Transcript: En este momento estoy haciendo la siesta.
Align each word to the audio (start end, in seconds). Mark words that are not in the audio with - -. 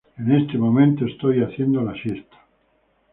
En 0.17 0.31
este 0.31 0.57
momento 0.57 1.05
estoy 1.05 1.43
haciendo 1.43 1.83
la 1.83 1.93
siesta. 1.93 2.37